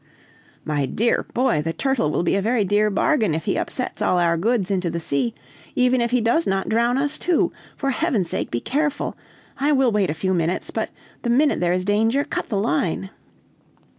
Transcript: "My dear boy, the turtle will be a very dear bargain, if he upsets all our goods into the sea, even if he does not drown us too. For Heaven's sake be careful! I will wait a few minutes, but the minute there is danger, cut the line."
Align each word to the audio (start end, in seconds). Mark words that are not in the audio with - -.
"My 0.65 0.87
dear 0.87 1.27
boy, 1.35 1.61
the 1.61 1.73
turtle 1.73 2.09
will 2.09 2.23
be 2.23 2.35
a 2.35 2.41
very 2.41 2.65
dear 2.65 2.89
bargain, 2.89 3.35
if 3.35 3.45
he 3.45 3.55
upsets 3.55 4.01
all 4.01 4.17
our 4.17 4.35
goods 4.35 4.71
into 4.71 4.89
the 4.89 4.99
sea, 4.99 5.35
even 5.75 6.01
if 6.01 6.09
he 6.09 6.21
does 6.21 6.47
not 6.47 6.67
drown 6.67 6.97
us 6.97 7.19
too. 7.19 7.51
For 7.77 7.91
Heaven's 7.91 8.27
sake 8.31 8.49
be 8.49 8.61
careful! 8.61 9.15
I 9.59 9.71
will 9.73 9.91
wait 9.91 10.09
a 10.09 10.15
few 10.15 10.33
minutes, 10.33 10.71
but 10.71 10.89
the 11.21 11.29
minute 11.29 11.59
there 11.59 11.71
is 11.71 11.85
danger, 11.85 12.23
cut 12.23 12.49
the 12.49 12.57
line." 12.57 13.11